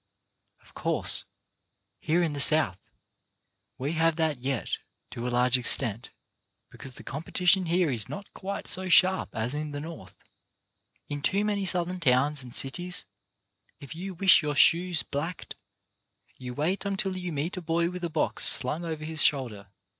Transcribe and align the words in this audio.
Of 0.63 0.73
course, 0.73 1.25
here 1.99 2.23
in 2.23 2.33
the 2.33 2.39
South, 2.39 2.89
we 3.77 3.91
have 3.91 4.15
that 4.15 4.39
yet, 4.39 4.79
to 5.11 5.27
a 5.27 5.29
large 5.29 5.59
extent, 5.59 6.09
because 6.71 6.95
the 6.95 7.03
competition 7.03 7.67
here 7.67 7.91
is 7.91 8.09
not 8.09 8.33
quite 8.33 8.67
so 8.67 8.89
sharp 8.89 9.29
as 9.35 9.53
in 9.53 9.73
the 9.73 9.79
North. 9.79 10.15
In 11.07 11.21
too 11.21 11.45
many 11.45 11.65
Southern 11.65 11.99
towns 11.99 12.41
and 12.41 12.55
cities, 12.55 13.05
if 13.79 13.93
you 13.93 14.15
wish 14.15 14.41
your 14.41 14.55
shoes 14.55 15.03
blacked, 15.03 15.55
you 16.35 16.55
wait 16.55 16.83
until 16.83 17.15
you 17.15 17.31
meet 17.31 17.55
a 17.57 17.61
boy 17.61 17.91
with 17.91 18.03
a 18.03 18.09
box 18.09 18.45
slung 18.47 18.83
over 18.83 19.05
his 19.05 19.21
shoulder. 19.21 19.67